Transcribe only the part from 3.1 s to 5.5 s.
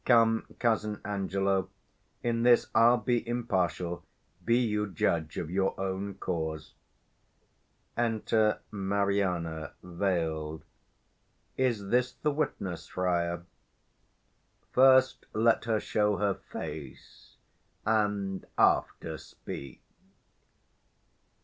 impartial; be you judge